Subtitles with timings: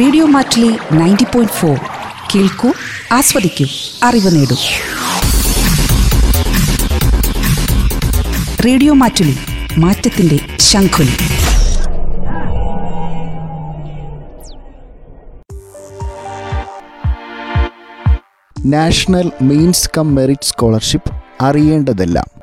[0.00, 1.78] Radio Mattoli ninety point four.
[2.34, 2.72] കേൾക്കൂ
[3.12, 3.64] ആസ്വദിക്കൂ
[4.02, 4.56] അറിവ് നേടൂ.
[8.66, 9.36] റേഡിയോ മാറ്റുലി
[9.78, 11.16] മാറ്റത്തിന്റെ ശംഖുലി.
[18.66, 22.35] National means cum merit scholarship അറിയേണ്ടതെല്ലാം.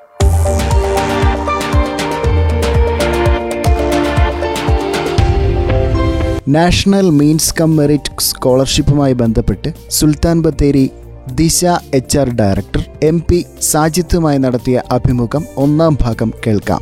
[6.48, 10.92] National means cum merit സ്കോളർഷിപ്പുമായി ബന്ധപ്പെട്ട് Sultan Bathery
[11.34, 16.82] Disha H R director M P സാജിത്തുമായി നടത്തിയ അഭിമുഖം ഒന്നാം ഭാഗം കേൾക്കാം.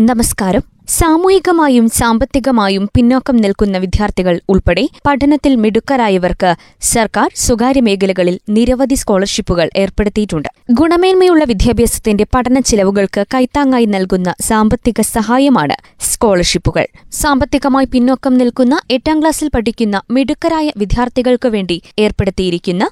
[0.00, 0.71] നമസ്കാരം.
[0.88, 10.48] സാമൂഹികമായും സാമ്പത്തികമായും പിന്നോക്കം നിൽക്കുന്ന വിദ്യാർത്ഥികൾ ഉൾപ്പെടെ പഠനത്തിൽ മിടുക്കരായവർക്ക് സർക്കാർ സ്വകാര്യ മേഖലകളിൽ നിരവധി സ്കോളർഷിപ്പുകൾ ഏർപ്പെടുത്തിയിട്ടുണ്ട്.
[10.70, 16.86] ഗുണമേന്മയുള്ള വിദ്യാഭ്യാസത്തിന്റെ പഠന ചിലവുകൾക്ക് കൈത്താങ്ങായി നൽകുന്ന സാമ്പത്തിക സഹായമാണ് സ്കോളർഷിപ്പുകൾ.
[17.12, 22.84] സാമ്പത്തികമായി പിന്നോക്കം നിൽക്കുന്ന എട്ടാം ക്ലാസ്സിൽ പഠിക്കുന്ന മിടുക്കരായ വിദ്യാർത്ഥികൾക്ക് വേണ്ടി ഏർപ്പെടുത്തിയിരിക്കുന്ന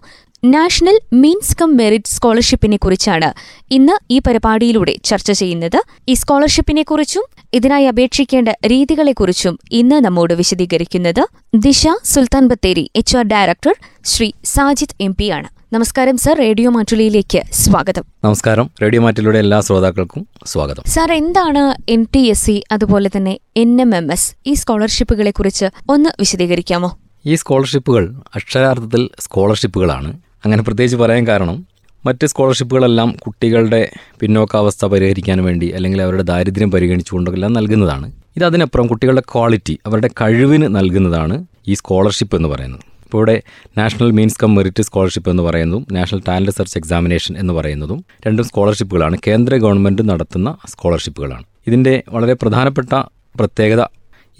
[0.44, 3.34] നാഷണൽ മീൻസ് കം മെറിറ്റ് സ്കോളർഷിപ്പിനെ കുറിച്ചാണ്
[3.70, 5.82] ഇന്ന് ഈ പരിപാടിയിലൂടെ ചർച്ച ചെയ്യുന്നത്.
[6.08, 13.74] ഈ സ്കോളർഷിപ്പിനെ കുറിച്ചും ഇതിനായി അപേക്ഷിക്കേണ്ട രീതികളെക്കുറിച്ചും ഇന്ന് നമ്മോട് വിശദീകരിക്കുന്നത് Disha Sultan Bathery H R director
[14.04, 15.48] Shri Sajid M P ആണ്.
[15.72, 18.04] നമസ്കാരം സർ റേഡിയോ മാറ്റുലിയിലേക്ക് സ്വാഗതം.
[18.24, 18.70] നമസ്കാരം.
[18.82, 20.82] റേഡിയോ മാറ്റിലൂടെ എല്ലാ ശ്രോതാക്കൾക്കും സ്വാഗതം.
[20.86, 25.64] സാർ എന്താണ് എൻ ടി എസ് സി അതുപോലെ തന്നെ എൻ എം എം എസ് ഈ സ്കോളർഷിപ്പുകളെ കുറിച്ച്
[25.88, 26.98] ഒന്ന് വിശദീകരിക്കാമോ?
[27.26, 30.18] ഈ സ്കോളർഷിപ്പുകൾ അക്ഷരാർത്ഥത്തിൽ സ്കോളർഷിപ്പുകളാണ്.
[30.44, 31.66] അങ്ങനെ പ്രത്യേകിച്ച് പറയാൻ കാരണം
[32.06, 38.12] മറ്റ് സ്കോളർഷിപ്പുകളെല്ലാം കുട്ടികളുടെ പിന്നോക്കാവസ്ഥ പരിഹരിക്കാൻ വേണ്ടി അല്ലെങ്കിൽ അവരുടെ ദാരിദ്ര്യം പരിഗണിച്ചുകൊണ്ടെല്ലാം നൽകുന്നതാണ്.
[38.36, 42.80] ഇത് അതിനപ്പുറം കുട്ടികളുടെ ക്വാളിറ്റി അവരുടെ കഴിവിന് നൽകുന്നതാണ് ഈ സ്കോളർഷിപ്പ് എന്ന് പറയുന്നത്.
[43.04, 43.42] ഇപ്പോൾ ഇവിടെ
[43.78, 49.16] national means cum merit scholarship എന്ന് പറയുന്നതും നാഷണൽ ടാലന്റ് സെർച്ച് എക്സാമിനേഷൻ എന്ന് പറയുന്നതും രണ്ടും സ്കോളർഷിപ്പുകളാണ്.
[49.26, 51.44] കേന്ദ്ര ഗവൺമെന്റ് നടത്തുന്ന സ്കോളർഷിപ്പുകളാണ്.
[51.66, 52.92] ഇതിന്റെ വളരെ പ്രധാനപ്പെട്ട
[53.36, 53.84] പ്രത്യേകത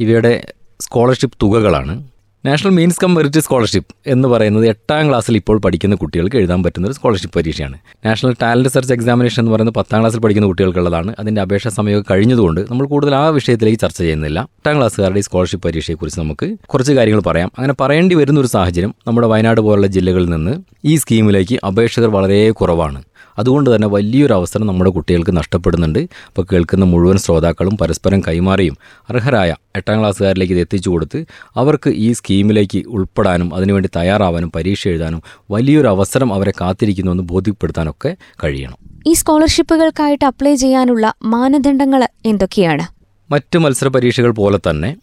[0.00, 0.46] ഇവയുടെ
[0.80, 2.08] scholarship തുകകളാണ്.
[2.46, 6.94] National means cum merit scholarship എന്ന് പറയുന്നത് എട്ടാം ക്ലാസ്സിൽ ഇപ്പോൾ പഠിക്കുന്ന കുട്ടികൾക്ക് എഴുതാൻ പറ്റുന്ന ഒരു
[6.94, 7.78] സ്കോളർഷിപ്പ് പരീക്ഷയാണ്.
[8.06, 11.14] നാഷണൽ ടാലന്റ് സെർച്ച് എക്സാമിനേഷൻ എന്ന് പറയുന്നത് പത്താം ക്ലാസ്സിൽ പഠിക്കുന്ന കുട്ടികൾക്കുള്ളതാണ്.
[11.18, 14.40] അതിന്റെ അപേക്ഷാ സമയമൊക്കെ കഴിഞ്ഞതുകൊണ്ട് നമ്മൾ കൂടുതൽ ആ വിഷയത്തിലേക്ക് ചർച്ച ചെയ്യുന്നില്ല.
[14.40, 17.52] എട്ടാം ക്ലാസ്സുകാരുടെ ഈ സ്കോളർഷിപ്പ് പരീക്ഷയെക്കുറിച്ച് നമുക്ക് കുറച്ച് കാര്യങ്ങൾ പറയാം.
[17.58, 23.02] അങ്ങനെ പറയേണ്ടി വരുന്ന ഒരു സാഹചര്യം നമ്മുടെ വയനാട് പോലുള്ള ജില്ലകളിൽ നിന്ന് ഈ സ്കീമിലേക്ക് അപേക്ഷകർ വളരെ കുറവാണ്.
[23.38, 25.98] അതുകൊണ്ട് തന്നെ വലിയൊരു അവസരം നമ്മുടെ കുട്ടികൾക്ക് നഷ്ടപ്പെടുന്നുണ്ട്.
[25.98, 28.76] അപ്പോൾ കേൾക്കുന്ന മുഴുവൻ ശ്രോതാക്കളും പരസ്പരം കൈമാറിയും
[29.10, 31.24] അർഹരായ എട്ടാം ക്ലാസ്സുകാരിലേക്ക് ഇത് എത്തിച്ചു കൊടുത്ത്
[31.56, 38.76] അവർക്ക് ഈ സ്കീമിലേക്ക് ഉൾപ്പെടാനും അതിനുവേണ്ടി തയ്യാറാവാനും പരീക്ഷ എഴുതാനും വലിയൊരു അവസരം അവരെ കാത്തിരിക്കുന്നുവെന്ന് ബോധ്യപ്പെടുത്താനൊക്കെ കഴിയണം.
[39.06, 42.86] ഈ സ്കോളർഷിപ്പുകൾക്കായിട്ട് അപ്ലൈ ചെയ്യാനുള്ള മാനദണ്ഡങ്ങൾ എന്തൊക്കെയാണ്?
[43.32, 44.96] മറ്റ് മത്സര പരീക്ഷകൾ പോലെ തന്നെ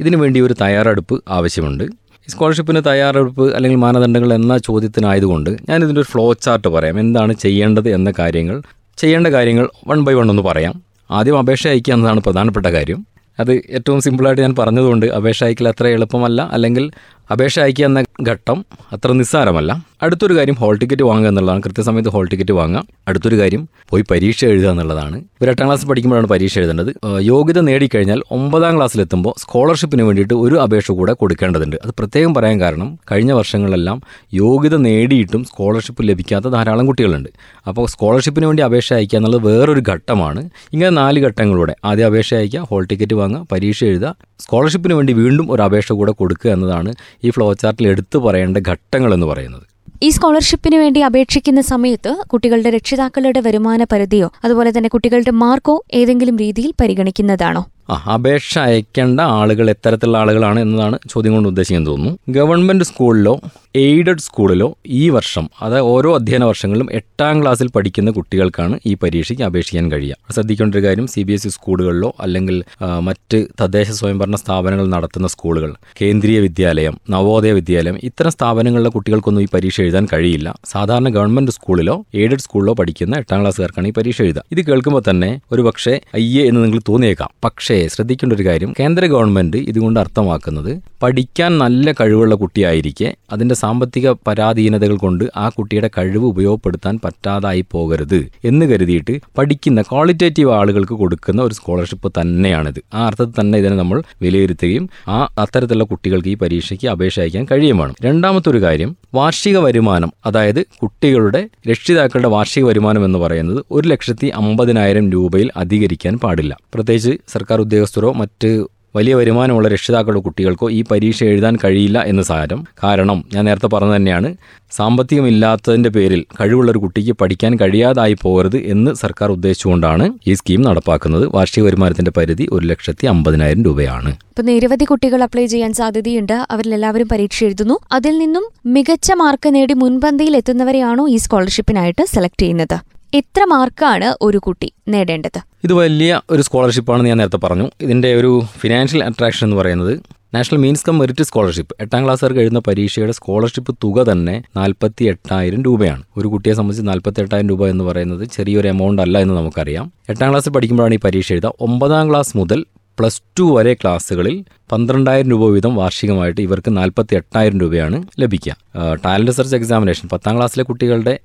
[0.00, 1.84] ഇതിനുവേണ്ടി ഒരു തയ്യാറെടുപ്പ് ആവശ്യമുണ്ട്.
[2.28, 7.00] സ്കോളർഷിപ്പിന് തയ്യാറെടുപ്പ് അല്ലെങ്കിൽ മാനദണ്ഡങ്ങൾ എന്ന ചോദ്യത്തിനായതുകൊണ്ട് ഞാൻ ഇതിന്റെ ഒരു ഫ്ലോ ചാർട്ട് പറയാം.
[7.00, 8.62] എന്താണ് ചെയ്യേണ്ടത് എന്ന കാര്യങ്ങൾ.
[8.96, 10.82] ചെയ്യേണ്ട കാര്യങ്ങൾ വൺ ബൈ വൺ ഒന്ന് പറയാം.
[11.10, 13.06] ആദ്യം അപേക്ഷ അയക്കുക എന്നതാണ് പ്രധാനപ്പെട്ട കാര്യം.
[13.40, 16.42] അത് ഏറ്റവും സിമ്പിളായിട്ട് ഞാൻ പറഞ്ഞതുകൊണ്ട് അപേക്ഷ അയക്കൽ അത്ര എളുപ്പമല്ല.
[16.52, 16.90] അല്ലെങ്കിൽ
[17.32, 19.84] അപേക്ഷ അയക്കുക എന്ന ഘട്ടം അത്ര നിസ്സാരമല്ല.
[20.04, 21.62] അടുത്തൊരു കാര്യം ഹോൾ ടിക്കറ്റ് വാങ്ങുക എന്നുള്ളതാണ്.
[21.66, 22.80] കൃത്യസമയത്ത് ഹോൾ ടിക്കറ്റ് വാങ്ങുക.
[23.08, 25.16] അടുത്തൊരു കാര്യം പോയി പരീക്ഷ എഴുതുക എന്നുള്ളതാണ്.
[25.42, 26.90] ഒരു എട്ടാം ക്ലാസ് പഠിക്കുമ്പോഴാണ് പരീക്ഷ എഴുതേണ്ടത്.
[27.30, 31.76] യോഗ്യത നേടിക്കഴിഞ്ഞാൽ ഒമ്പതാം ക്ലാസ്സിലെത്തുമ്പോൾ സ്കോളർഷിപ്പിന് വേണ്ടിയിട്ട് ഒരു അപേക്ഷ കൂടെ കൊടുക്കേണ്ടതുണ്ട്.
[31.84, 34.00] അത് പ്രത്യേകം പറയാൻ കാരണം കഴിഞ്ഞ വർഷങ്ങളിലെല്ലാം
[34.34, 37.28] യോഗ്യത നേടിയിട്ടും സ്കോളർഷിപ്പ് ലഭിക്കാത്ത ധാരാളം കുട്ടികളുണ്ട്.
[37.68, 40.42] അപ്പോൾ സ്കോളർഷിപ്പിന് വേണ്ടി അപേക്ഷ അയക്കുക എന്നുള്ളത് വേറൊരു ഘട്ടമാണ്.
[40.72, 45.62] ഇങ്ങനെ നാല് ഘട്ടങ്ങളിലൂടെ ആദ്യം അപേക്ഷ അയക്കുക ഹോൾ ടിക്കറ്റ് വാങ്ങുക പരീക്ഷ എഴുതുക സ്കോളർഷിപ്പിന് വേണ്ടി വീണ്ടും ഒരു
[45.62, 46.92] അപേക്ഷ കൂടെ കൊടുക്കുക എന്നതാണ്
[47.24, 49.73] ഈ ഫ്ലോ ചാർട്ടിൽ എടുത്തു പറയേണ്ട ഘട്ടങ്ങൾ എന്ന് പറയുന്നത്.
[50.02, 56.74] ഈ സ്കോളർഷിപ്പിന് വേണ്ടി അപേക്ഷിക്കുന്ന സമയത്ത് കുട്ടികളുടെ രക്ഷിതാക്കളുടെ വരുമാന പരിധിയോ അതുപോലെ തന്നെ കുട്ടികളുടെ മാർക്കോ ഏതെങ്കിലും രീതിയിൽ
[56.80, 57.62] പരിഗണിക്കുന്നതാണോ?
[57.90, 62.18] ആ അപേക്ഷ അയക്കേണ്ട ആളുകൾ എത്തരത്തിലുള്ള ആളുകളാണ് എന്നതാണ് ചോദ്യം കൊണ്ട് ഉദ്ദേശിക്കുന്നത് തോന്നുന്നു.
[62.28, 63.34] ഗവൺമെന്റ് സ്കൂളിലോ
[63.76, 69.86] എയ്ഡഡ് സ്കൂളിലോ ഈ വർഷം അതായത് ഓരോ അധ്യയന വർഷങ്ങളിലും എട്ടാം ക്ലാസ്സിൽ പഠിക്കുന്ന കുട്ടികൾക്കാണ് ഈ പരീക്ഷയ്ക്ക് അപേക്ഷിക്കാൻ
[69.92, 70.16] കഴിയുക.
[70.34, 72.56] ശ്രദ്ധിക്കേണ്ട ഒരു കാര്യം സി ബി എസ് ഇ സ്കൂളുകളിലോ അല്ലെങ്കിൽ
[73.00, 79.80] മറ്റ് തദ്ദേശ സ്വയംഭരണ സ്ഥാപനങ്ങൾ നടത്തുന്ന സ്കൂളുകൾ കേന്ദ്രീയ വിദ്യാലയം നവോദയ വിദ്യാലയം ഇത്തരം സ്ഥാപനങ്ങളിലെ കുട്ടികൾക്കൊന്നും ഈ പരീക്ഷ
[79.80, 80.48] എഴുതാൻ കഴിയില്ല.
[80.72, 84.44] സാധാരണ ഗവൺമെന്റ് സ്കൂളിലോ എയ്ഡഡ് സ്കൂളിലോ പഠിക്കുന്ന എട്ടാം ക്ലാസ്സുകാർക്കാണ് ഈ പരീക്ഷ എഴുതുക.
[84.52, 87.32] ഇത് കേൾക്കുമ്പോൾ തന്നെ ഒരു പക്ഷേ അയ്യേ എന്ന് നിങ്ങൾ തോന്നിയേക്കാം.
[87.44, 90.72] പക്ഷേ ശ്രദ്ധിക്കേണ്ട ഒരു കാര്യം കേന്ദ്ര ഗവൺമെന്റ് ഇതുകൊണ്ട് അർത്ഥമാക്കുന്നത്
[91.04, 98.66] പഠിക്കാൻ നല്ല കഴിവുള്ള കുട്ടിയായിരിക്കെ അതിന്റെ സാമ്പത്തിക പരാധീനതകൾ കൊണ്ട് ആ കുട്ടിയുടെ കഴിവ് ഉപയോഗപ്പെടുത്താൻ പറ്റാതായി പോകരുത് എന്ന്
[98.66, 102.80] കരുതിയിട്ട് പഠിക്കുന്ന ക്വാളിറ്റേറ്റീവ് ആളുകൾക്ക് കൊടുക്കുന്ന ഒരു സ്കോളർഷിപ്പ് തന്നെയാണിത്.
[102.94, 107.94] ആ അർത്ഥത്തിൽ തന്നെ ഇതിനെ നമ്മൾ വിലയിരുത്തുകയും ആ അത്തരത്തിലുള്ള കുട്ടികൾക്ക് ഈ പരീക്ഷയ്ക്ക് അപേക്ഷ അയക്കാൻ കഴിയും വേണം.
[108.02, 115.12] രണ്ടാമത്തെ ഒരു കാര്യം വാർഷിക വരുമാനം അതായത് കുട്ടികളുടെ രക്ഷിതാക്കളുടെ വാർഷിക വരുമാനം എന്ന് പറയുന്നത് ഒരു ലക്ഷത്തി അമ്പതിനായിരം
[115.12, 116.56] രൂപയിൽ അധികരിക്കാൻ പാടില്ല.
[116.74, 118.50] പ്രത്യേകിച്ച് സർക്കാർ ഉദ്യോഗസ്ഥരോ മറ്റ്
[118.96, 122.64] വലിയ വരുമാനമുള്ള രക്ഷിതാക്കളുടെ കുട്ടികൾക്കോ ഈ പരീക്ഷ എഴുതാൻ കഴിയില്ല എന്ന് സാരം.
[122.84, 124.36] കാരണം ഞാൻ നേരത്തെ പറഞ്ഞു തന്നെയാണ്
[124.70, 131.30] സാമ്പത്തികമില്ലാത്തതിന്റെ പേരിൽ കഴിവുള്ള ഒരു കുട്ടിക്ക് പഠിക്കാൻ കഴിയാതായി പോകരുത് എന്ന് സർക്കാർ ഉദ്ദേശിച്ചുകൊണ്ടാണ് ഈ സ്കീം നടപ്പാക്കുന്നത്.
[131.34, 134.12] വാർഷിക വരുമാനത്തിന്റെ പരിധി ഒരു ലക്ഷത്തി അമ്പതിനായിരം രൂപയാണ്.
[134.12, 136.46] ഇപ്പൊ നിരവധി കുട്ടികൾ അപ്ലൈ ചെയ്യാൻ സാധ്യതയുണ്ട്.
[136.50, 137.78] അവരിലെല്ലാവരും പരീക്ഷ എഴുതുന്നു.
[137.92, 142.93] അതിൽ നിന്നും മികച്ച മാർക്ക് നേടി മുൻപന്തിയിൽ എത്തുന്നവരെയാണോ ഈ സ്കോളർഷിപ്പിനായിട്ട് സെലക്ട് ചെയ്യുന്നത്?
[143.14, 145.38] എത്ര മാർക്കാണ് ഒരു കുട്ടി നേടേണ്ടത്.
[145.64, 147.66] ഇത് വലിയ ഒരു സ്കോളർഷിപ്പാണെന്ന് ഞാൻ നേരത്തെ പറഞ്ഞു.
[147.80, 149.92] ഇതിന്റെ ഒരു ഫിനാൻഷ്യൽ അട്രാക്ഷൻ എന്ന് പറയുന്നത്
[150.34, 151.76] national means cum merit scholarship.
[151.80, 156.02] എട്ടാം ക്ലാസ്സുകാർക്ക് എഴുതുന്ന പരീക്ഷയുടെ സ്കോളർഷിപ്പ് തുക തന്നെ നാൽപ്പത്തി എട്ടായിരം രൂപയാണ്.
[156.16, 159.92] ഒരു കുട്ടിയെ സംബന്ധിച്ച് നാൽപ്പത്തി എട്ടായിരം രൂപ എന്ന് പറയുന്നത് ചെറിയൊരു എമൗണ്ട് അല്ല എന്ന് നമുക്കറിയാം.
[160.08, 161.52] എട്ടാം ക്ലാസ്സിൽ പഠിക്കുമ്പോഴാണ് ഈ പരീക്ഷ എഴുതുക.
[161.60, 162.64] ഒമ്പതാം ക്ലാസ് മുതൽ
[162.98, 168.56] പ്ലസ് ടു വരെ ക്ലാസ്സുകളിൽ പന്ത്രണ്ടായിരം രൂപ വീതം വാർഷികമായിട്ട് ഇവർക്ക് നാൽപ്പത്തി എട്ടായിരം രൂപയാണ് ലഭിക്കുക.
[169.04, 171.18] ടാലന്റ് സെർച്ച് എക്സാമിനേഷൻ പത്താം ക്ലാസ്സിലെ കുട്ടികളുടെ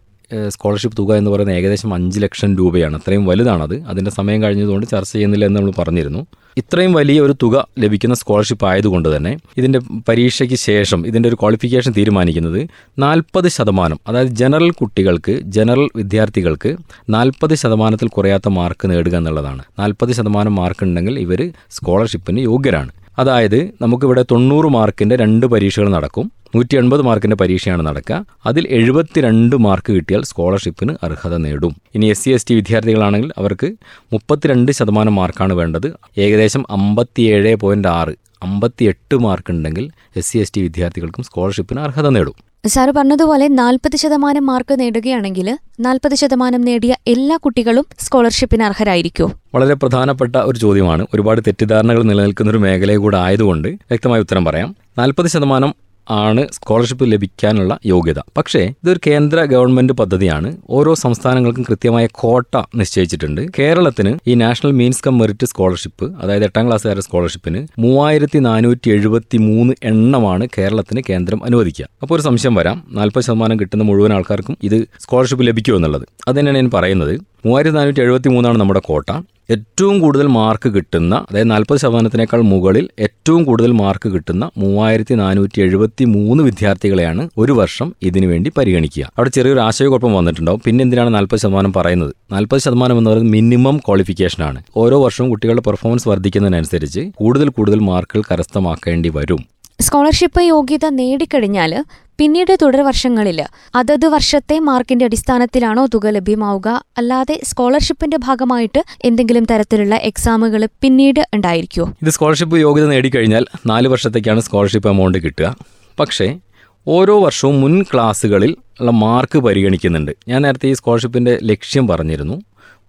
[0.50, 2.98] സ്കോളർഷിപ്പ് തുക എന്ന് പറയുന്നത് ഏകദേശം അഞ്ച് ലക്ഷം രൂപയാണ്.
[2.98, 3.84] അത്രയും വലുതാണത്.
[3.84, 6.26] അതിന്റെ സമയം കഴിഞ്ഞതുകൊണ്ട് ചർച്ച ചെയ്യുന്നില്ല എന്ന് നമ്മൾ പറഞ്ഞിരുന്നു.
[6.58, 9.80] ഇത്രയും വലിയ ഒരു തുക ലഭിക്കുന്ന സ്കോളർഷിപ്പ് ആയതുകൊണ്ട് തന്നെ ഇതിന്റെ
[10.10, 12.68] പരീക്ഷയ്ക്ക് ശേഷം ഇതിന്റെ ഒരു ക്വാളിഫിക്കേഷൻ തീരുമാനിക്കുന്നത്
[13.00, 16.78] നാൽപ്പത് ശതമാനം അതായത് ജനറൽ കുട്ടികൾക്ക് ജനറൽ വിദ്യാർത്ഥികൾക്ക്
[17.10, 19.64] നാൽപ്പത് ശതമാനത്തിൽ കുറയാത്ത മാർക്ക് നേടുക എന്നുള്ളതാണ്.
[19.80, 22.90] നാൽപ്പത് ശതമാനം മാർക്ക് ഉണ്ടെങ്കിൽ ഇവർ സ്കോളർഷിപ്പിന് യോഗ്യരാണ്.
[23.19, 26.25] അതായത് നമുക്കിവിടെ തൊണ്ണൂറ് മാർക്കിന്റെ രണ്ട് പരീക്ഷകൾ നടക്കും.
[26.56, 28.18] നൂറ്റി എൺപത് മാർക്കിന്റെ പരീക്ഷയാണ് നടക്കുക.
[28.45, 31.74] അതിൽ എഴുപത്തിരണ്ട് മാർക്ക് കിട്ടിയാൽ സ്കോളർഷിപ്പിന് അർഹത നേടും.
[31.95, 33.69] ഇനി എസ് സി എസ് ടി വിദ്യാർത്ഥികളാണെങ്കിൽ അവർക്ക്
[34.13, 35.89] മുപ്പത്തിരണ്ട് ശതമാനം മാർക്കാണ് വേണ്ടത്.
[36.18, 39.86] ഏകദേശം അമ്പത്തിയേഴ് പോയിന്റ് ആറ് അമ്പത്തിയെട്ട് മാർക്ക് ഉണ്ടെങ്കിൽ
[40.19, 42.38] എസ് സി എസ് ടി വിദ്യാർത്ഥികൾക്കും സ്കോളർഷിപ്പിന് അർഹത നേടും.
[42.68, 50.36] സാറ് പറഞ്ഞതുപോലെ നാൽപ്പത് ശതമാനം മാർക്ക് നേടുകയാണെങ്കിൽ നാൽപ്പത് ശതമാനം നേടിയ എല്ലാ കുട്ടികളും സ്കോളർഷിപ്പിന് അർഹരായിരിക്കുമോ വളരെ പ്രധാനപ്പെട്ട
[50.36, 51.08] ഒരു ചോദ്യമാണ്.
[51.14, 54.76] ഒരുപാട് തെറ്റിദ്ധാരണകൾ നിലനിൽക്കുന്ന ഒരു മേഖലയെ കൂടെ ആയതുകൊണ്ട് വ്യക്തമായ ഉത്തരം പറയാം.
[54.98, 55.76] നാൽപ്പത് ശതമാനം
[56.12, 58.20] ആണ് സ്കോളർഷിപ്പ് ലഭിക്കാനുള്ള യോഗ്യത.
[58.38, 60.58] പക്ഷേ ഇതൊരു കേന്ദ്ര ഗവൺമെന്റ് പദ്ധതിയാണ്.
[60.70, 63.48] ഓരോ സംസ്ഥാനങ്ങൾക്കും കൃത്യമായ കോട്ട നിശ്ചയിച്ചിട്ടുണ്ട്.
[63.60, 69.74] കേരളത്തിന് ഈ national means cum merit scholarship അതായത് എട്ടാം ക്ലാസ്സുകാരുടെ സ്കോളർഷിപ്പിന് മൂവായിരത്തി നാനൂറ്റി എഴുപത്തി മൂന്ന്
[69.84, 71.88] എണ്ണമാണ് കേരളത്തിന് കേന്ദ്രം അനുവദിക്കുക.
[72.02, 72.84] അപ്പോൾ ഒരു സംശയം വരാം.
[72.92, 76.08] നാൽപ്പത് ശതമാനം കിട്ടുന്ന മുഴുവൻ ആൾക്കാർക്കും ഇത് സ്കോളർഷിപ്പ് ലഭിക്കുമോ എന്നുള്ളത്.
[76.28, 77.22] അത് തന്നെയാണ് ഞാൻ പറയുന്നത്.
[77.46, 79.12] മൂവായിരത്തി നാനൂറ്റി എഴുപത്തി മൂന്നാണ് നമ്മുടെ കോട്ട
[79.51, 86.06] ഏറ്റവും കൂടുതൽ മാർക്ക് കിട്ടുന്ന അതായത് നാൽപ്പത് ശതമാനത്തിനേക്കാൾ മുകളിൽ ഏറ്റവും കൂടുതൽ മാർക്ക് കിട്ടുന്ന മൂവായിരത്തി നാനൂറ്റി എഴുപത്തി
[86.06, 89.12] മൂന്ന് വിദ്യാർത്ഥികളെയാണ് ഒരു വർഷം ഇതിനു വേണ്ടി പരിഗണിക്കുക.
[89.18, 90.62] അവിടെ ചെറിയൊരു ആശയക്കുഴപ്പം വന്നിട്ടുണ്ടാവും.
[90.66, 92.13] പിന്നെ എന്തിനാണ് നാൽപ്പത് ശതമാനം പറയുന്നത്?
[92.31, 99.10] നാൽപ്പത് ശതമാനം എന്ന് പറയുന്നത് മിനിമം ക്വാളിഫിക്കേഷനാണ് ഓരോ വർഷവും കുട്ടികളുടെ പെർഫോമൻസ് വർദ്ധിക്കുന്നതിനനുസരിച്ച് കൂടുതൽ കൂടുതൽ മാർക്കുകൾ കരസ്ഥമാക്കേണ്ടി
[99.10, 99.44] വരും.
[99.81, 101.86] സ്കോളർഷിപ്പ് യോഗ്യത നേടിക്കഴിഞ്ഞാൽ
[102.18, 103.46] പിന്നീട് തുടർ വർഷങ്ങളിൽ
[103.76, 106.84] അതത് വർഷത്തെ മാർക്കിന്റെ അടിസ്ഥാനത്തിലാണോ തുക ലഭ്യമാവുക?
[106.98, 114.90] അല്ലാതെ സ്കോളർഷിപ്പിന്റെ ഭാഗമായിട്ട് എന്തെങ്കിലും തരത്തിലുള്ള എക്സാമുകൾ പിന്നീട് ഉണ്ടായിരിക്കുമോ ഇത് സ്കോളർഷിപ്പ് യോഗ്യത നേടിക്കഴിഞ്ഞാൽ നാല് വർഷത്തേക്കാണ് സ്കോളർഷിപ്പ്
[114.90, 115.56] എമൗണ്ട് കിട്ടുക.
[116.00, 116.40] പക്ഷേ
[116.88, 120.12] ഓരോ വർഷവും മുൻ ക്ലാസ്സുകളിൽ ഉള്ള മാർക്ക് പരിഗണിക്കുന്നുണ്ട്.
[120.28, 122.42] ഞാൻ നേരത്തെ ഈ സ്കോളർഷിപ്പിന്റെ ലക്ഷ്യം പറഞ്ഞിരുന്നു.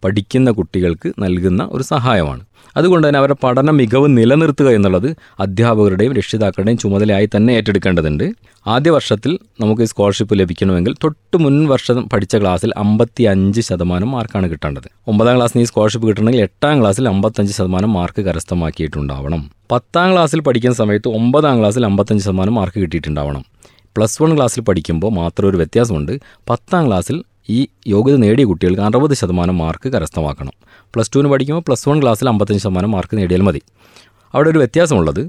[0.05, 2.45] പഠിക്കുന്ന കുട്ടികൾക്ക് നൽകുന്ന ഒരു സഹായമാണ്.
[2.77, 8.35] അതുകൊണ്ട് തന്നെ അവരുടെ പഠന മികവ് നിലനിർത്തുക എന്നുള്ളത് അധ്യാപകരുടെയും രക്ഷിതാക്കളുടെയും ചുമതലയായി തന്നെ ഏറ്റെടുക്കേണ്ടതുണ്ട്.
[8.67, 14.91] ആദ്യ വർഷത്തിൽ നമുക്ക് സ്കോളർഷിപ്പ് ലഭിക്കണമെങ്കിൽ തൊട്ട് മുൻ വർഷം പഠിച്ച ക്ലാസ്സിൽ അമ്പത്തി അഞ്ച് ശതമാനം മാർക്കാണ് കിട്ടേണ്ടത്.
[15.09, 19.51] ഒമ്പതാം ക്ലാസ്സിൽ ഈ സ്കോളർഷിപ്പ് കിട്ടണമെങ്കിൽ എട്ടാം ക്ലാസ്സിൽ അമ്പത്തഞ്ച് ശതമാനം മാർക്ക് കരസ്ഥമാക്കിയിട്ടുണ്ടാവണം.
[19.73, 23.45] പത്താം ക്ലാസ്സിൽ പഠിക്കുന്ന സമയത്ത് ഒമ്പതാം ക്ലാസ്സിൽ അമ്പത്തഞ്ച് ശതമാനം മാർക്ക് കിട്ടിയിട്ടുണ്ടാവണം.
[23.97, 26.21] പ്ലസ് വൺ ക്ലാസ്സിൽ പഠിക്കുമ്പോൾ മാത്രം ഒരു വ്യത്യാസമുണ്ട്.
[26.51, 27.23] പത്താം ക്ലാസ്സിൽ
[27.57, 30.55] ഈ യോഗ്യത നേടിയ കുട്ടികൾക്ക് അറുപത് ശതമാനം മാർക്ക് കരസ്ഥമാക്കണം.
[30.95, 33.61] പ്ലസ് ടുവിന് പഠിക്കുമ്പോൾ പ്ലസ് വൺ ക്ലാസ്സിൽ അമ്പത്തഞ്ച് ശതമാനം മാർക്ക് നേടിയാൽ മതി.
[34.35, 35.23] അവിടെ ഒരു വ്യത്യാസമുള്ളത്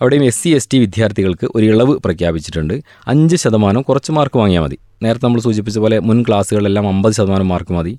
[0.00, 2.74] അവിടെയും എസ് സി എസ് ടി വിദ്യാർത്ഥികൾക്ക് ഒരു ഇളവ് പ്രഖ്യാപിച്ചിട്ടുണ്ട്.
[3.08, 4.78] അഞ്ച് ശതമാനം കുറച്ച് മാർക്ക് വാങ്ങിയാൽ മതി.
[5.02, 7.92] നേരത്തെ നമ്മൾ സൂചിപ്പിച്ച പോലെ മുൻ ക്ലാസ്സുകളിലെല്ലാം അമ്പത് ശതമാനം മാർക്ക് മതി.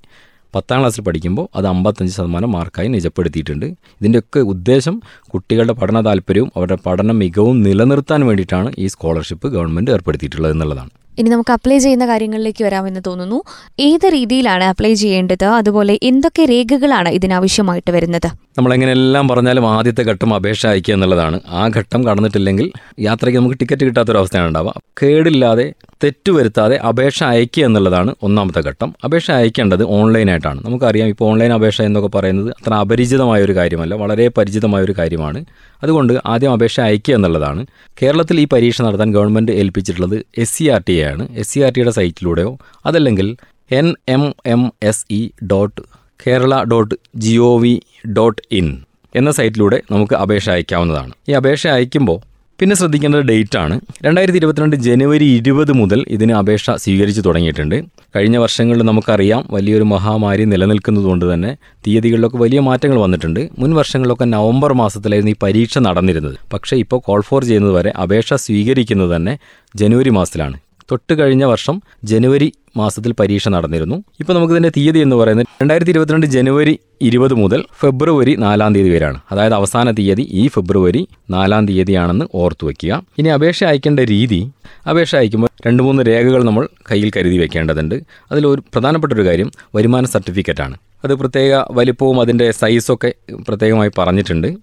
[0.55, 3.65] പത്താം ക്ലാസ്സിൽ പഠിക്കുമ്പോൾ അത് അമ്പത്തഞ്ച് ശതമാനം മാർക്കായി നിജപ്പെടുത്തിയിട്ടുണ്ട്.
[3.99, 4.95] ഇതിന്റെയൊക്കെ ഉദ്ദേശം
[5.33, 10.93] കുട്ടികളുടെ പഠന താല്പര്യവും അവരുടെ പഠന മികവും നിലനിർത്താൻ വേണ്ടിയിട്ടാണ് ഈ സ്കോളർഷിപ്പ് ഗവൺമെന്റ് ഏർപ്പെടുത്തിയിട്ടുള്ളത് എന്നുള്ളതാണ്.
[11.19, 13.43] ഇനി നമുക്ക് അപ്ലൈ ചെയ്യുന്ന കാര്യങ്ങളിലേക്ക് വരാമെന്ന് തോന്നുന്നു.
[13.79, 15.45] ഏത് രീതിയിലാണ് അപ്ലൈ ചെയ്യേണ്ടത്?
[15.45, 18.29] അതുപോലെ എന്തൊക്കെ രേഖകളാണ് ഇതിനാവശ്യമായിട്ട് വരുന്നത്?
[18.57, 21.39] നമ്മൾ എങ്ങനെയെല്ലാം പറഞ്ഞാലും ആദ്യത്തെ ഘട്ടം അപേക്ഷ അയക്കുക എന്നുള്ളതാണ്.
[21.49, 24.73] ആ ഘട്ടം കടന്നിട്ടില്ലെങ്കിൽ യാത്രയ്ക്ക് നമുക്ക് ടിക്കറ്റ് കിട്ടാത്തൊരവസ്ഥയാണ് ഉണ്ടാവുക.
[25.03, 25.73] കേടില്ലാതെ
[26.03, 28.93] തെറ്റുവരുത്താതെ അപേക്ഷ അയക്കുക എന്നുള്ളതാണ് ഒന്നാമത്തെ ഘട്ടം.
[29.03, 30.65] അപേക്ഷ അയക്കേണ്ടത് ഓൺലൈനായിട്ടാണ്.
[30.65, 35.45] നമുക്കറിയാം ഇപ്പോൾ ഓൺലൈൻ അപേക്ഷ എന്നൊക്കെ പറയുന്നത് അത്ര അപരിചിതമായ ഒരു കാര്യമല്ല വളരെ പരിചിതമായ ഒരു കാര്യമാണ്.
[35.83, 37.65] അതുകൊണ്ട് ആദ്യം അപേക്ഷ അയക്കുക എന്നുള്ളതാണ്.
[38.01, 41.27] കേരളത്തിൽ ഈ പരീക്ഷ നടത്താൻ ഗവൺമെന്റ് ഏൽപ്പിച്ചിട്ടുള്ളത് എസ് സി ആർ ടി ആണ്.
[41.35, 43.37] എസ് സി ആർ ടിയുടെ സൈറ്റിലൂടെയോ അതല്ലെങ്കിൽ
[43.71, 45.81] N M M S E dot
[46.27, 47.81] Kerala dot G O V
[48.17, 48.67] dot in
[49.15, 52.32] എന്ന സൈറ്റിലൂടെ നമുക്ക് അപേക്ഷ അയക്കാവുന്നതാണ് ഈ അപേക്ഷ അയക്കുമ്പോൾ
[52.63, 53.75] പിന്നെ ശ്രദ്ധിക്കേണ്ടത് ഡേറ്റ് ആണ്.
[54.05, 57.75] രണ്ടായിരത്തി ഇരുപത്തിരണ്ട് ജനുവരി ഇരുപത് മുതൽ ഇതിന് അപേക്ഷ സ്വീകരിച്ചു തുടങ്ങിയിട്ടുണ്ട്.
[58.15, 61.51] കഴിഞ്ഞ വർഷങ്ങളിൽ നമുക്കറിയാം വലിയൊരു മഹാമാരി നിലനിൽക്കുന്നതുകൊണ്ട് തന്നെ
[61.87, 63.41] തീയതികളിലൊക്കെ വലിയ മാറ്റങ്ങൾ വന്നിട്ടുണ്ട്.
[63.59, 66.37] മുൻ വർഷങ്ങളിലൊക്കെ നവംബർ മാസത്തിലായിരുന്നു ഈ പരീക്ഷ നടന്നിരുന്നത്.
[66.53, 69.33] പക്ഷേ ഇപ്പോൾ കോൾ ഫോർ ചെയ്യുന്നത് വരെ അപേക്ഷ സ്വീകരിക്കുന്നത് തന്നെ
[69.81, 70.57] ജനുവരി മാസത്തിലാണ്.
[70.91, 74.03] തൊട്ട് കഴിഞ്ഞ വർഷം ജനുവരി മാസത്തിൽ പരീക്ഷ നടന്നിരുന്നു.
[74.19, 79.19] ഇപ്പോൾ നമുക്കിതിന്റെ തീയതി എന്ന് പറയുന്നത് രണ്ടായിരത്തി ഇരുപത്തിരണ്ട് ജനുവരി ഇരുപത് മുതൽ ഫെബ്രുവരി നാലാം തീയതി വരെയാണ്.
[79.31, 84.51] അതായത് അവസാന തീയതി ഈ ഫെബ്രുവരി നാലാം തീയതിയാണെന്ന് ഓർത്തു വയ്ക്കുക ഇനി അപേക്ഷ അയക്കേണ്ട രീതി
[84.89, 87.95] അപേക്ഷ അയക്കുമ്പോൾ രണ്ട് മൂന്ന് രേഖകൾ നമ്മൾ കയ്യിൽ കരുതി വെക്കേണ്ടതുണ്ട്.
[88.31, 93.13] അതിലൊരു പ്രധാനപ്പെട്ട ഒരു കാര്യം വരുമാന സർട്ടിഫിക്കറ്റാണ് അത് പ്രത്യേക വലിപ്പവും അതിന്റെ സൈസൊക്കെ
[93.47, 94.57] പ്രത്യേകമായി പറഞ്ഞിട്ടുണ്ട്.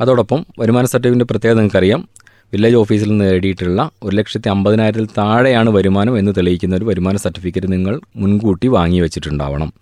[0.00, 2.08] അതോടൊപ്പം വരുമാന സർട്ടിഫിക്കറ്റിന്റെ പ്രത്യേകത നിങ്ങൾക്കറിയാം.
[2.52, 8.00] വില്ലേജ് ഓഫീസിൽ നിന്ന് നേടിയിട്ടുള്ള ഒരു ലക്ഷത്തി അമ്പതിനായിരത്തിൽ താഴെയാണ് വരുമാനം എന്ന് തെളിയിക്കുന്ന ഒരു വരുമാന സർട്ടിഫിക്കറ്റ് നിങ്ങൾ
[8.16, 9.72] മുൻകൂട്ടി വാങ്ങി വെച്ചിട്ടുണ്ടാവണം.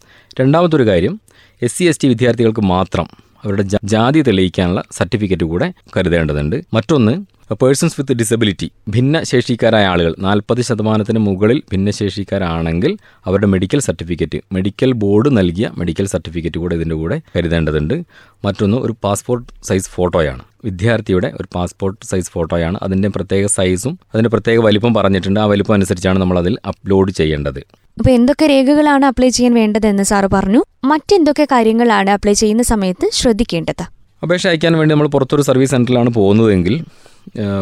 [0.41, 1.21] രണ്ടാമത്തൊരു കാര്യം
[1.63, 3.09] എസ് സി എസ് ടി വിദ്യാർത്ഥികൾക്ക് മാത്രം
[3.45, 6.65] അവരുടെ ജാതി തെളിയിക്കാനുള്ള സർട്ടിഫിക്കറ്റ് കൂടെ കരുതേണ്ടതുണ്ട്.
[6.75, 15.37] മറ്റൊന്ന് പേഴ്സൺസ് വിത്ത് ഡിസബിലിറ്റി ഭിന്നശേഷിക്കാരായ ആളുകൾ നാൽപ്പത് ശതമാനത്തിന് മുകളിൽ ഭിന്നശേഷിക്കാരാണെങ്കിൽ അവരുടെ മെഡിക്കൽ സർട്ടിഫിക്കറ്റ് മെഡിക്കൽ ബോർഡ്
[15.37, 18.03] നൽകിയ മെഡിക്കൽ സർട്ടിഫിക്കറ്റ് കൂടെ ഇതിന്റെ കൂടെ കരുതേണ്ടതുണ്ട്.
[18.45, 20.43] മറ്റൊന്ന് ഒരു പാസ്പോർട്ട് സൈസ് ഫോട്ടോയാണ്.
[20.65, 22.79] വിദ്യാർത്ഥിയുടെ ഒരു പാസ്പോർട്ട് സൈസ് ഫോട്ടോയാണ്.
[22.83, 25.41] അതിന്റെ പ്രത്യേക സൈസും അതിന്റെ പ്രത്യേക വലിപ്പം പറഞ്ഞിട്ടുണ്ട്.
[25.41, 27.61] ആ വലിപ്പം അനുസരിച്ചാണ് നമ്മൾ അതിൽ അപ്ലോഡ് ചെയ്യേണ്ടത്.
[27.99, 30.61] അപ്പോൾ എന്തൊക്കെ രേഖകളാണ് അപ്ലൈ ചെയ്യാൻ വേണ്ടതെന്ന് സാറ് പറഞ്ഞു.
[30.85, 33.85] മറ്റെന്തൊക്കെ കാര്യങ്ങളാണ് അപ്ലൈ ചെയ്യുന്ന സമയത്ത് ശ്രദ്ധിക്കേണ്ടത്?
[34.25, 36.85] അപേക്ഷ അയക്കാൻ വേണ്ടി നമ്മൾ പുറത്തൊരു സർവീസ് സെന്ററിലാണ് പോകുന്നതെങ്കിൽ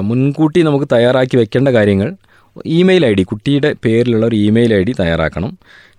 [0.01, 2.17] മുൻകൂട്ടി നമുക്ക് തയ്യാറാക്കി വെക്കേണ്ട കാര്യങ്ങൾ
[2.67, 5.51] ഇമെയിൽ ഐ ഡി കുട്ടിയുടെ പേരിലുള്ള ഒരു ഇമെയിൽ ഐ ഡി തയ്യാറാക്കണം.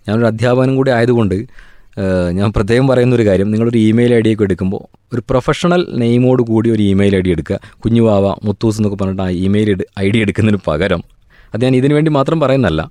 [0.07, 1.35] ഞാനൊരു അധ്യാപനം കൂടി ആയതുകൊണ്ട്
[2.37, 3.51] ഞാൻ പ്രത്യേകം പറയുന്ന ഒരു കാര്യം.
[3.51, 4.81] നിങ്ങളൊരു ഇമെയിൽ ഐ ഡിയൊക്കെ എടുക്കുമ്പോൾ
[5.13, 7.59] ഒരു പ്രൊഫഷണൽ നെയിമോട് കൂടി ഒരു ഇമെയിൽ ഐ ഡി എടുക്കുക.
[7.83, 11.01] കുഞ്ഞുവാവ മുത്തൂസ് എന്നൊക്കെ പറഞ്ഞിട്ട് ആ ഇമെയിൽ ഐ ഡി എടുക്കുന്നതിന് പകരം.
[11.53, 12.81] അത് ഞാൻ ഇതിനു വേണ്ടി മാത്രം പറയുന്നല്ല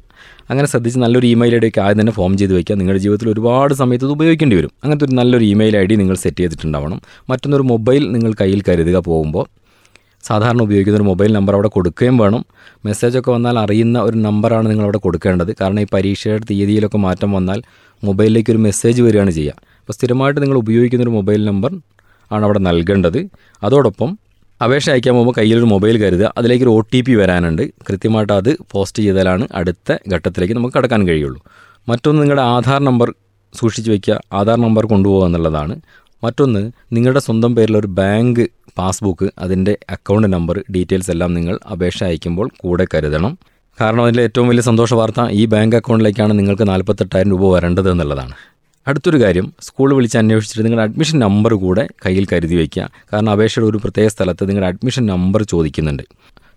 [0.51, 3.75] അങ്ങനെ ശ്രദ്ധിച്ച് നല്ലൊരു ഇമെയിൽ ഐ ഡി ഒക്കെ ആദ്യം തന്നെ ഫോം ചെയ്ത് വയ്ക്കുക നിങ്ങളുടെ ജീവിതത്തിൽ ഒരുപാട്
[3.75, 4.73] സമയത്ത് ഇത് ഉപയോഗിക്കേണ്ടി വരും.
[4.85, 7.01] അങ്ങനത്തെ ഒരു നല്ലൊരു ഇമെയിൽ ഐ ഡി നിങ്ങൾ സെറ്റ് ചെയ്തിട്ടുണ്ടാവണം.
[7.31, 9.47] മറ്റൊന്നൊരു മൊബൈൽ നിങ്ങൾ കയ്യിൽ കരുതുക പോകുമ്പോൾ
[10.29, 12.45] സാധാരണ ഉപയോഗിക്കുന്ന ഒരു മൊബൈൽ നമ്പർ അവിടെ കൊടുക്കുകയും വേണം.
[12.85, 15.53] മെസ്സേജൊക്കെ വന്നാൽ അറിയുന്ന ഒരു നമ്പറാണ് നിങ്ങൾ അവിടെ കൊടുക്കേണ്ടത്.
[15.61, 17.61] കാരണം ഈ പരീക്ഷയുടെ തീയതിയിലൊക്കെ മാറ്റം വന്നാൽ
[18.05, 19.55] മൊബൈലിലേക്ക് ഒരു മെസ്സേജ് വരികയാണ് ചെയ്യുക.
[19.81, 21.81] അപ്പോൾ സ്ഥിരമായിട്ട് നിങ്ങൾ ഉപയോഗിക്കുന്ന ഒരു മൊബൈൽ നമ്പർ
[22.33, 23.31] ആണ് അവിടെ നൽകേണ്ടത്.
[23.63, 24.19] അതോടൊപ്പം
[24.63, 26.33] അപേക്ഷ അയക്കാൻ പോകുമ്പോൾ കയ്യിലൊരു മൊബൈൽ കരുതുക.
[26.39, 27.63] അതിലേക്ക് ഒരു ഒ ടി പി വരാനുണ്ട്.
[27.63, 31.41] കൃത്യമായിട്ട് അത് പോസ്റ്റ് ചെയ്താലാണ് അടുത്ത ഘട്ടത്തിലേക്ക് നമുക്ക് കടക്കാൻ കഴിയുള്ളൂ.
[31.89, 33.15] മറ്റൊന്ന് നിങ്ങളുടെ ആധാർ നമ്പർ
[33.55, 35.81] സൂക്ഷിച്ച് വയ്ക്കുക ആധാർ നമ്പർ കൊണ്ടുപോകുക എന്നുള്ളതാണ്.
[36.25, 38.47] മറ്റൊന്ന് നിങ്ങളുടെ സ്വന്തം പേരിലൊരു ബാങ്ക്
[38.79, 43.39] പാസ്ബുക്ക് അതിന്റെ അക്കൗണ്ട് നമ്പർ ഡീറ്റെയിൽസ് എല്ലാം നിങ്ങൾ അപേക്ഷ അയക്കുമ്പോൾ കൂടെ കരുതണം.
[43.81, 48.35] കാരണം അതിന്റെ ഏറ്റവും വലിയ സന്തോഷ വാർത്ത ഈ ബാങ്ക് അക്കൗണ്ടിലേക്കാണ് നിങ്ങൾക്ക് നാൽപ്പത്തെട്ടായിരം രൂപ വരേണ്ടത് എന്നുള്ളതാണ്.
[48.87, 52.91] അടുത്തൊരു കാര്യം സ്കൂൾ വിളിച്ച് അന്വേഷിച്ചിട്ട് നിങ്ങളുടെ അഡ്മിഷൻ നമ്പർ കൂടെ കയ്യിൽ കരുതി വയ്ക്കുക.
[53.13, 56.03] കാരണം അപേക്ഷയുടെ ഒരു പ്രത്യേക സ്ഥലത്ത് നിങ്ങളുടെ അഡ്മിഷൻ നമ്പർ ചോദിക്കുന്നുണ്ട്.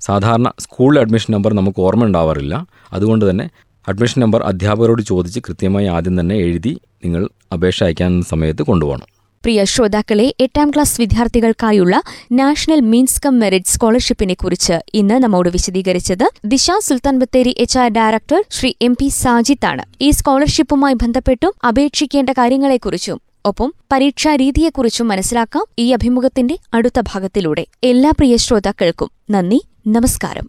[0.01, 2.67] സാധാരണ സ്കൂളിലെ അഡ്മിഷൻ നമ്പർ നമുക്ക് ഓർമ്മ ഉണ്ടാവാറില്ല.
[2.93, 3.49] അതുകൊണ്ട് തന്നെ
[3.88, 9.18] അഡ്മിഷൻ നമ്പർ അധ്യാപകരോട് ചോദിച്ച് കൃത്യമായി ആദ്യം തന്നെ എഴുതി നിങ്ങൾ അപേക്ഷ അയക്കാൻ സമയത്ത് കൊണ്ടുപോകണം.
[9.43, 16.72] പ്രിയ ശ്രോതാക്കളെ എട്ടാം ക്ലാസ് വിദ്യാർത്ഥികൾക്കായുള്ള നാഷണൽ മീൻസ് കം മെറിറ്റ് സ്കോളർഷിപ്പിനെ കുറിച്ച് ഇന്ന് നമ്മോട് വിശദീകരിച്ചത് Disha
[16.79, 23.74] Sultan Bathery H R director Shri M P സാജിത്താണ് ഈ സ്കോളർഷിപ്പുമായി ബന്ധപ്പെട്ടും അപേക്ഷിക്കേണ്ട കാര്യങ്ങളെക്കുറിച്ചും ഒപ്പം
[23.91, 27.65] പരീക്ഷാ രീതിയെക്കുറിച്ചും മനസ്സിലാക്കാം ഈ അഭിമുഖത്തിന്റെ അടുത്ത ഭാഗത്തിലൂടെ.
[27.84, 30.48] എല്ലാ പ്രിയ ശ്രോതാക്കൾക്കും നന്ദി നമസ്കാരം.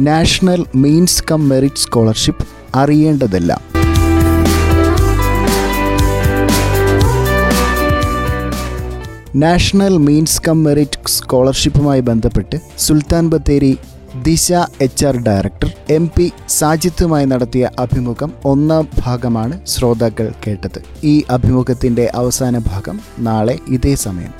[0.00, 3.67] National means cum merit scholarship അറിയേണ്ടതെല്ലാം
[9.38, 13.78] national means cum merit സ്കോളർഷിപ്പുമായി ബന്ധപ്പെട്ട് Sultan Bathery
[14.22, 20.82] Disha H R director M P സാജിത്തുമായി നടത്തിയ അഭിമുഖം ഒന്നാം ഭാഗമാണ് ശ്രോതാക്കൾ കേട്ടത്.
[21.04, 24.34] ഈ അഭിമുഖത്തിന്റെ അവസാന ഭാഗം നാളെ ഇതേ സമയം.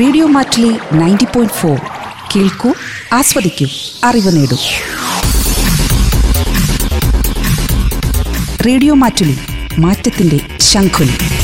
[0.00, 1.78] Radio Mattoli ninety point four.
[2.36, 2.72] കേൾക്കൂ
[3.12, 3.66] ആസ്വദിക്കൂ
[4.04, 4.56] അറിവ് നേടൂ.
[8.66, 9.36] റേഡിയോ മാറ്റുലി
[9.78, 11.39] മാറ്റത്തിന്റെ ശംഖുലി.